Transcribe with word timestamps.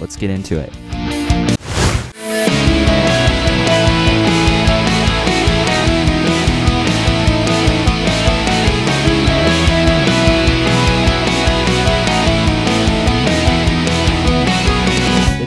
let's 0.00 0.16
get 0.16 0.30
into 0.30 0.58
it. 0.58 0.91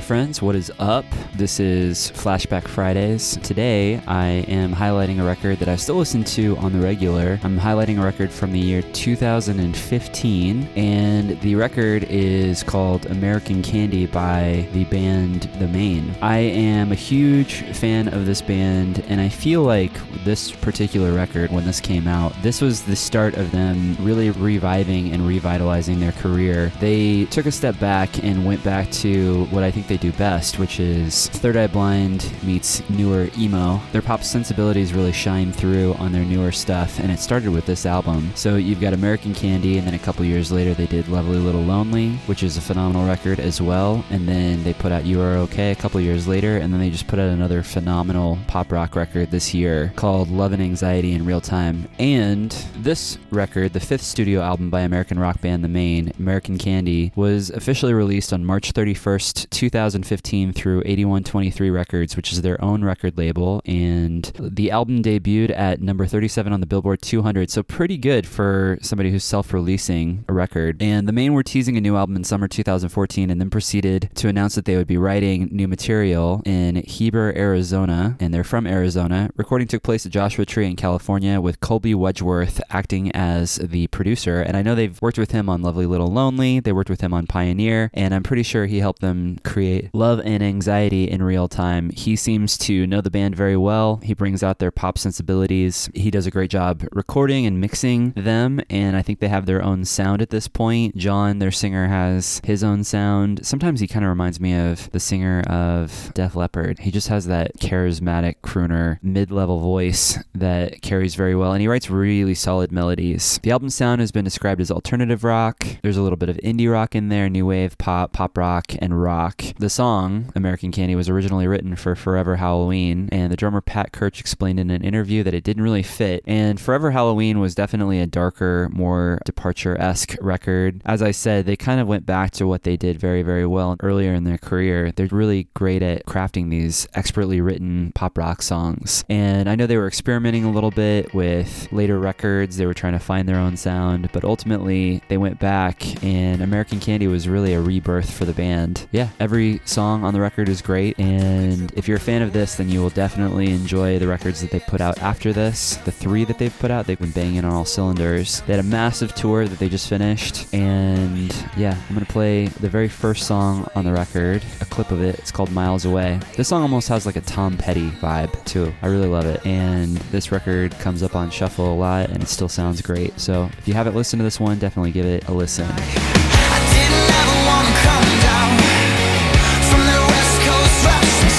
Friends, 0.00 0.40
what 0.40 0.54
is 0.54 0.70
up? 0.78 1.04
This 1.34 1.58
is 1.58 2.12
Flashback 2.12 2.68
Fridays. 2.68 3.36
Today, 3.42 4.00
I 4.06 4.44
am 4.48 4.72
highlighting 4.72 5.20
a 5.20 5.24
record 5.24 5.58
that 5.58 5.68
I 5.68 5.76
still 5.76 5.96
listen 5.96 6.22
to 6.24 6.56
on 6.58 6.72
the 6.72 6.78
regular. 6.78 7.40
I'm 7.42 7.58
highlighting 7.58 7.98
a 7.98 8.04
record 8.04 8.30
from 8.30 8.52
the 8.52 8.58
year 8.58 8.82
2015, 8.82 10.68
and 10.76 11.40
the 11.40 11.54
record 11.56 12.04
is 12.04 12.62
called 12.62 13.06
American 13.06 13.60
Candy 13.62 14.06
by 14.06 14.68
the 14.72 14.84
band 14.84 15.50
The 15.58 15.66
Maine. 15.66 16.14
I 16.22 16.38
am 16.38 16.92
a 16.92 16.96
huge 16.96 17.62
fan 17.76 18.08
of 18.08 18.26
this 18.26 18.40
band, 18.40 19.04
and 19.08 19.20
I 19.20 19.28
feel 19.28 19.62
like 19.62 19.92
this 20.24 20.52
particular 20.52 21.12
record, 21.12 21.50
when 21.50 21.64
this 21.64 21.80
came 21.80 22.06
out, 22.06 22.32
this 22.42 22.60
was 22.60 22.82
the 22.82 22.96
start 22.96 23.34
of 23.34 23.50
them 23.50 23.96
really 23.98 24.30
reviving 24.30 25.12
and 25.12 25.26
revitalizing 25.26 25.98
their 25.98 26.12
career. 26.12 26.70
They 26.78 27.24
took 27.26 27.46
a 27.46 27.52
step 27.52 27.80
back 27.80 28.22
and 28.22 28.46
went 28.46 28.62
back 28.62 28.90
to 28.92 29.46
what 29.46 29.64
I 29.64 29.70
think 29.70 29.87
they 29.88 29.96
do 29.96 30.12
best, 30.12 30.58
which 30.58 30.78
is 30.78 31.28
Third 31.28 31.56
Eye 31.56 31.66
Blind 31.66 32.30
meets 32.42 32.88
newer 32.90 33.28
emo. 33.38 33.80
Their 33.92 34.02
pop 34.02 34.22
sensibilities 34.22 34.92
really 34.92 35.12
shine 35.12 35.50
through 35.50 35.94
on 35.94 36.12
their 36.12 36.24
newer 36.24 36.52
stuff, 36.52 37.00
and 37.00 37.10
it 37.10 37.18
started 37.18 37.50
with 37.50 37.64
this 37.64 37.86
album. 37.86 38.30
So 38.34 38.56
you've 38.56 38.80
got 38.80 38.92
American 38.92 39.34
Candy, 39.34 39.78
and 39.78 39.86
then 39.86 39.94
a 39.94 39.98
couple 39.98 40.24
years 40.24 40.52
later 40.52 40.74
they 40.74 40.86
did 40.86 41.08
Lovely 41.08 41.38
Little 41.38 41.62
Lonely, 41.62 42.10
which 42.26 42.42
is 42.42 42.56
a 42.56 42.60
phenomenal 42.60 43.08
record 43.08 43.40
as 43.40 43.60
well. 43.62 44.04
And 44.10 44.28
then 44.28 44.62
they 44.62 44.74
put 44.74 44.92
out 44.92 45.06
You 45.06 45.22
Are 45.22 45.36
Okay 45.38 45.70
a 45.70 45.76
couple 45.76 46.00
years 46.00 46.28
later, 46.28 46.58
and 46.58 46.72
then 46.72 46.80
they 46.80 46.90
just 46.90 47.08
put 47.08 47.18
out 47.18 47.30
another 47.30 47.62
phenomenal 47.62 48.38
pop 48.46 48.70
rock 48.70 48.94
record 48.94 49.30
this 49.30 49.54
year 49.54 49.92
called 49.96 50.28
Love 50.28 50.52
and 50.52 50.62
Anxiety 50.62 51.12
in 51.14 51.24
Real 51.24 51.40
Time. 51.40 51.88
And 51.98 52.50
this 52.76 53.18
record, 53.30 53.72
the 53.72 53.80
fifth 53.80 54.02
studio 54.02 54.42
album 54.42 54.68
by 54.68 54.80
American 54.80 55.18
rock 55.18 55.40
band 55.40 55.64
The 55.64 55.68
Maine, 55.68 56.12
American 56.18 56.58
Candy, 56.58 57.12
was 57.16 57.50
officially 57.50 57.94
released 57.94 58.32
on 58.32 58.44
March 58.44 58.74
31st, 58.74 59.48
2000. 59.48 59.77
2015 59.78 60.52
through 60.54 60.80
8123 60.80 61.70
Records, 61.70 62.16
which 62.16 62.32
is 62.32 62.42
their 62.42 62.62
own 62.62 62.82
record 62.82 63.16
label, 63.16 63.62
and 63.64 64.32
the 64.40 64.72
album 64.72 65.04
debuted 65.04 65.56
at 65.56 65.80
number 65.80 66.04
37 66.04 66.52
on 66.52 66.58
the 66.58 66.66
Billboard 66.66 67.00
200, 67.00 67.48
so 67.48 67.62
pretty 67.62 67.96
good 67.96 68.26
for 68.26 68.76
somebody 68.82 69.12
who's 69.12 69.22
self 69.22 69.52
releasing 69.52 70.24
a 70.26 70.32
record. 70.32 70.82
And 70.82 71.06
the 71.06 71.12
Maine 71.12 71.32
were 71.32 71.44
teasing 71.44 71.76
a 71.76 71.80
new 71.80 71.96
album 71.96 72.16
in 72.16 72.24
summer 72.24 72.48
2014 72.48 73.30
and 73.30 73.40
then 73.40 73.50
proceeded 73.50 74.10
to 74.16 74.26
announce 74.26 74.56
that 74.56 74.64
they 74.64 74.76
would 74.76 74.88
be 74.88 74.96
writing 74.96 75.48
new 75.52 75.68
material 75.68 76.42
in 76.44 76.74
Heber, 76.76 77.32
Arizona, 77.36 78.16
and 78.18 78.34
they're 78.34 78.42
from 78.42 78.66
Arizona. 78.66 79.30
Recording 79.36 79.68
took 79.68 79.84
place 79.84 80.04
at 80.04 80.10
Joshua 80.10 80.44
Tree 80.44 80.66
in 80.66 80.74
California 80.74 81.40
with 81.40 81.60
Colby 81.60 81.94
Wedgeworth 81.94 82.60
acting 82.70 83.12
as 83.12 83.56
the 83.56 83.86
producer, 83.88 84.42
and 84.42 84.56
I 84.56 84.62
know 84.62 84.74
they've 84.74 85.00
worked 85.00 85.18
with 85.18 85.30
him 85.30 85.48
on 85.48 85.62
Lovely 85.62 85.86
Little 85.86 86.10
Lonely, 86.10 86.58
they 86.58 86.72
worked 86.72 86.90
with 86.90 87.00
him 87.00 87.14
on 87.14 87.28
Pioneer, 87.28 87.92
and 87.94 88.12
I'm 88.12 88.24
pretty 88.24 88.42
sure 88.42 88.66
he 88.66 88.80
helped 88.80 89.02
them 89.02 89.38
create 89.44 89.67
love 89.92 90.20
and 90.24 90.42
anxiety 90.42 91.10
in 91.10 91.22
real 91.22 91.48
time. 91.48 91.90
He 91.90 92.16
seems 92.16 92.56
to 92.58 92.86
know 92.86 93.00
the 93.00 93.10
band 93.10 93.36
very 93.36 93.56
well. 93.56 94.00
He 94.02 94.14
brings 94.14 94.42
out 94.42 94.58
their 94.58 94.70
pop 94.70 94.98
sensibilities. 94.98 95.90
He 95.94 96.10
does 96.10 96.26
a 96.26 96.30
great 96.30 96.50
job 96.50 96.86
recording 96.92 97.46
and 97.46 97.60
mixing 97.60 98.12
them, 98.12 98.60
and 98.70 98.96
I 98.96 99.02
think 99.02 99.20
they 99.20 99.28
have 99.28 99.46
their 99.46 99.62
own 99.62 99.84
sound 99.84 100.22
at 100.22 100.30
this 100.30 100.48
point. 100.48 100.96
John, 100.96 101.38
their 101.38 101.50
singer, 101.50 101.88
has 101.88 102.40
his 102.44 102.64
own 102.64 102.84
sound. 102.84 103.44
Sometimes 103.44 103.80
he 103.80 103.86
kind 103.86 104.04
of 104.04 104.08
reminds 104.10 104.40
me 104.40 104.54
of 104.54 104.90
the 104.92 105.00
singer 105.00 105.40
of 105.42 106.12
Def 106.14 106.36
Leppard. 106.36 106.80
He 106.80 106.90
just 106.90 107.08
has 107.08 107.26
that 107.26 107.58
charismatic 107.58 108.36
crooner 108.42 108.98
mid 109.02 109.30
level 109.30 109.60
voice 109.60 110.18
that 110.34 110.82
carries 110.82 111.14
very 111.14 111.34
well, 111.34 111.52
and 111.52 111.60
he 111.60 111.68
writes 111.68 111.90
really 111.90 112.34
solid 112.34 112.72
melodies. 112.72 113.38
The 113.42 113.50
album 113.50 113.70
sound 113.70 114.00
has 114.00 114.12
been 114.12 114.24
described 114.24 114.60
as 114.60 114.70
alternative 114.70 115.24
rock. 115.24 115.64
There's 115.82 115.96
a 115.96 116.02
little 116.02 116.16
bit 116.16 116.28
of 116.28 116.36
indie 116.38 116.70
rock 116.70 116.94
in 116.94 117.08
there, 117.08 117.28
new 117.28 117.46
wave, 117.46 117.76
pop, 117.78 118.12
pop 118.12 118.36
rock, 118.36 118.72
and 118.78 119.00
rock. 119.00 119.42
The 119.58 119.68
song, 119.68 120.32
American 120.36 120.70
Candy, 120.70 120.94
was 120.94 121.08
originally 121.08 121.48
written 121.48 121.74
for 121.74 121.96
Forever 121.96 122.36
Halloween, 122.36 123.08
and 123.10 123.32
the 123.32 123.36
drummer 123.36 123.60
Pat 123.60 123.90
Kirch 123.90 124.20
explained 124.20 124.60
in 124.60 124.70
an 124.70 124.84
interview 124.84 125.24
that 125.24 125.34
it 125.34 125.42
didn't 125.42 125.64
really 125.64 125.82
fit. 125.82 126.22
And 126.28 126.60
Forever 126.60 126.92
Halloween 126.92 127.40
was 127.40 127.56
definitely 127.56 128.00
a 128.00 128.06
darker, 128.06 128.68
more 128.70 129.18
departure 129.24 129.76
esque 129.80 130.14
record. 130.20 130.80
As 130.84 131.02
I 131.02 131.10
said, 131.10 131.44
they 131.44 131.56
kind 131.56 131.80
of 131.80 131.88
went 131.88 132.06
back 132.06 132.30
to 132.32 132.46
what 132.46 132.62
they 132.62 132.76
did 132.76 133.00
very, 133.00 133.24
very 133.24 133.46
well 133.46 133.74
earlier 133.80 134.14
in 134.14 134.22
their 134.22 134.38
career. 134.38 134.92
They're 134.92 135.08
really 135.10 135.48
great 135.54 135.82
at 135.82 136.06
crafting 136.06 136.50
these 136.50 136.86
expertly 136.94 137.40
written 137.40 137.90
pop 137.96 138.16
rock 138.16 138.42
songs. 138.42 139.04
And 139.08 139.50
I 139.50 139.56
know 139.56 139.66
they 139.66 139.76
were 139.76 139.88
experimenting 139.88 140.44
a 140.44 140.52
little 140.52 140.70
bit 140.70 141.12
with 141.14 141.66
later 141.72 141.98
records, 141.98 142.58
they 142.58 142.66
were 142.66 142.74
trying 142.74 142.92
to 142.92 143.00
find 143.00 143.28
their 143.28 143.40
own 143.40 143.56
sound, 143.56 144.10
but 144.12 144.22
ultimately 144.22 145.02
they 145.08 145.18
went 145.18 145.40
back, 145.40 146.04
and 146.04 146.42
American 146.42 146.78
Candy 146.78 147.08
was 147.08 147.28
really 147.28 147.54
a 147.54 147.60
rebirth 147.60 148.12
for 148.12 148.24
the 148.24 148.32
band. 148.32 148.86
Yeah, 148.92 149.08
every 149.18 149.47
song 149.64 150.04
on 150.04 150.12
the 150.14 150.20
record 150.20 150.48
is 150.48 150.62
great, 150.62 150.98
and 150.98 151.72
if 151.74 151.88
you're 151.88 151.96
a 151.96 152.00
fan 152.00 152.22
of 152.22 152.32
this, 152.32 152.56
then 152.56 152.68
you 152.68 152.80
will 152.80 152.90
definitely 152.90 153.50
enjoy 153.50 153.98
the 153.98 154.06
records 154.06 154.40
that 154.42 154.50
they 154.50 154.60
put 154.60 154.80
out 154.80 154.98
after 154.98 155.32
this. 155.32 155.76
The 155.84 155.92
three 155.92 156.24
that 156.24 156.38
they've 156.38 156.56
put 156.58 156.70
out, 156.70 156.86
they've 156.86 156.98
been 156.98 157.10
banging 157.10 157.44
on 157.44 157.52
all 157.52 157.64
cylinders. 157.64 158.42
They 158.42 158.54
had 158.54 158.64
a 158.64 158.68
massive 158.68 159.14
tour 159.14 159.46
that 159.48 159.58
they 159.58 159.68
just 159.68 159.88
finished, 159.88 160.52
and 160.54 161.34
yeah, 161.56 161.76
I'm 161.88 161.94
gonna 161.94 162.06
play 162.06 162.46
the 162.46 162.68
very 162.68 162.88
first 162.88 163.26
song 163.26 163.68
on 163.74 163.84
the 163.84 163.92
record, 163.92 164.42
a 164.60 164.64
clip 164.66 164.90
of 164.90 165.02
it. 165.02 165.18
It's 165.18 165.32
called 165.32 165.50
Miles 165.50 165.84
Away. 165.84 166.20
This 166.36 166.48
song 166.48 166.62
almost 166.62 166.88
has 166.88 167.06
like 167.06 167.16
a 167.16 167.22
Tom 167.22 167.56
Petty 167.56 167.90
vibe 167.90 168.44
too. 168.44 168.72
I 168.82 168.88
really 168.88 169.08
love 169.08 169.26
it, 169.26 169.44
and 169.46 169.96
this 170.12 170.30
record 170.30 170.72
comes 170.78 171.02
up 171.02 171.16
on 171.16 171.30
shuffle 171.30 171.72
a 171.72 171.76
lot, 171.76 172.10
and 172.10 172.22
it 172.22 172.28
still 172.28 172.48
sounds 172.48 172.82
great. 172.82 173.18
So 173.18 173.50
if 173.58 173.66
you 173.66 173.74
haven't 173.74 173.94
listened 173.94 174.20
to 174.20 174.24
this 174.24 174.40
one, 174.40 174.58
definitely 174.58 174.92
give 174.92 175.06
it 175.06 175.28
a 175.28 175.32
listen. 175.32 175.68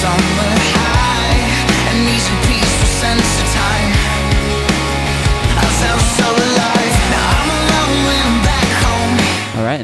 Summer 0.00 0.57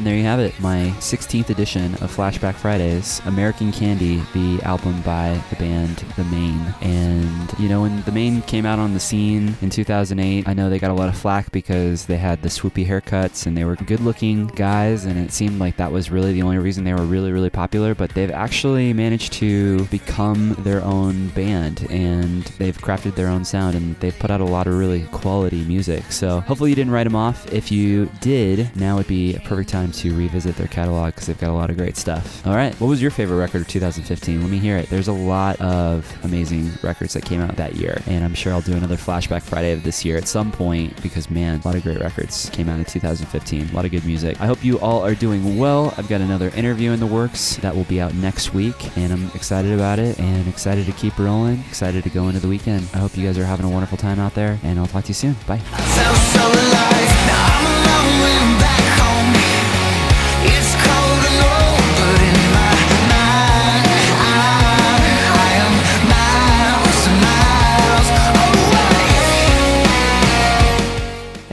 and 0.05 0.11
there 0.11 0.19
you 0.19 0.25
have 0.25 0.39
it, 0.39 0.61
my 0.61 0.93
16th 0.99 1.49
edition 1.49 1.95
of 1.95 2.15
Flashback 2.15 2.57
Fridays, 2.57 3.23
American 3.25 3.73
Candy, 3.73 4.17
the 4.35 4.61
album 4.63 5.01
by 5.01 5.43
the 5.49 5.57
band 5.57 5.97
The 6.19 6.25
Maine. 6.25 6.75
And, 6.83 7.59
you 7.59 7.71
know, 7.71 7.81
when 7.81 8.03
The 8.03 8.13
Maine 8.13 8.43
came 8.43 8.67
out 8.67 8.79
on 8.79 8.93
the 8.93 9.01
scene 9.01 9.57
in 9.63 9.71
2008, 9.71 10.47
I 10.47 10.53
know 10.53 10.69
they 10.69 10.79
got 10.79 10.91
a 10.91 10.95
lot 10.95 11.09
of 11.09 11.17
flack 11.17 11.51
because 11.53 12.05
they 12.05 12.19
had 12.19 12.43
the 12.43 12.51
swoopy 12.51 12.87
haircuts 12.87 13.47
and 13.47 13.57
they 13.57 13.65
were 13.65 13.77
good 13.77 14.01
looking 14.01 14.49
guys, 14.49 15.07
and 15.07 15.19
it 15.19 15.33
seemed 15.33 15.59
like 15.59 15.79
that 15.79 15.91
was 15.91 16.11
really 16.11 16.35
the 16.35 16.43
only 16.43 16.59
reason 16.59 16.85
they 16.85 16.93
were 16.93 17.07
really, 17.07 17.33
really 17.33 17.49
popular. 17.49 17.95
But 17.95 18.11
they've 18.11 18.31
actually 18.31 18.93
managed 18.93 19.33
to 19.35 19.87
become 19.87 20.55
their 20.59 20.85
own 20.85 21.29
band 21.29 21.87
and 21.89 22.43
they've 22.59 22.77
crafted 22.77 23.15
their 23.15 23.29
own 23.29 23.47
sound 23.47 23.75
and 23.75 23.99
they've 24.01 24.19
put 24.19 24.31
out 24.31 24.43
a 24.43 24.45
lot 24.45 24.67
of 24.67 24.75
really 24.75 25.05
quality 25.13 25.65
music. 25.65 26.13
So 26.13 26.41
hopefully 26.41 26.69
you 26.69 26.77
didn't 26.77 26.93
write 26.93 27.05
them 27.05 27.17
off. 27.17 27.51
If 27.51 27.73
you 27.73 28.11
did, 28.21 28.77
now 28.77 28.99
would 28.99 29.07
be 29.07 29.35
a 29.35 29.41
perfect 29.41 29.71
time 29.71 29.94
to 30.01 30.15
revisit 30.15 30.57
their 30.57 30.67
catalog 30.67 31.15
because 31.15 31.27
they've 31.27 31.39
got 31.39 31.51
a 31.51 31.53
lot 31.53 31.71
of 31.71 31.77
great 31.77 31.97
stuff. 31.97 32.47
All 32.47 32.55
right, 32.55 32.75
what 32.81 32.89
was 32.89 33.01
your 33.01 33.11
favorite 33.11 33.37
record 33.37 33.63
of 33.63 33.69
2015? 33.69 34.41
Let 34.41 34.51
me 34.51 34.59
hear 34.59 34.77
it. 34.77 34.89
There's 34.91 35.09
a 35.09 35.13
lot 35.13 35.61
of 35.61 36.07
amazing 36.25 36.71
records 36.83 37.15
that 37.15 37.25
came 37.25 37.41
out 37.41 37.57
that 37.57 37.77
year, 37.77 38.03
and 38.07 38.25
I'm 38.25 38.35
sure 38.35 38.53
I'll 38.53 38.61
do 38.61 38.77
another 38.77 38.97
Flashback 38.97 39.43
Friday 39.43 39.73
of 39.73 39.83
this 39.83 40.05
year 40.05 40.17
at 40.17 40.29
some 40.29 40.53
point 40.53 41.01
because, 41.03 41.31
man, 41.31 41.61
a 41.61 41.67
lot 41.67 41.77
of 41.77 41.83
great 41.83 42.01
records 42.01 42.51
came 42.51 42.69
out 42.69 42.79
in 42.79 42.85
2015. 42.85 43.71
A 43.71 43.73
lot 43.73 43.85
of 43.85 43.91
good 43.91 44.05
music. 44.05 44.41
I 44.41 44.47
hope 44.47 44.65
you 44.65 44.79
all 44.81 45.05
are 45.05 45.15
doing 45.15 45.59
well. 45.59 45.95
I've 45.97 46.09
got 46.09 46.21
another 46.21 46.51
interview 46.51 46.93
in 46.93 47.01
the 47.01 47.07
works 47.07 47.57
that 47.59 47.75
will 47.75 47.85
be 47.85 48.01
out 48.01 48.15
next 48.15 48.55
week, 48.55 48.97
and 48.97 49.13
I'm 49.13 49.31
excited 49.35 49.73
about 49.73 49.99
it 49.99 50.19
and 50.19 50.49
excited 50.49 50.87
to 50.87 50.93
keep 50.93 51.19
rolling, 51.19 51.61
excited 51.69 52.05
to 52.05 52.11
go 52.11 52.29
into 52.29 52.41
the 52.41 52.49
weekend. 52.49 52.89
I 52.95 52.99
hope 52.99 53.17
you 53.17 53.27
guys 53.27 53.39
are 53.39 53.45
having 53.45 53.67
a 53.67 53.71
wonderful 53.71 53.99
time 53.99 54.19
out 54.19 54.35
there, 54.35 54.59
and 54.63 54.79
I'll 54.79 54.87
talk 54.87 55.05
to 55.05 55.09
you 55.09 55.15
soon. 55.15 55.37
Bye. 55.47 55.61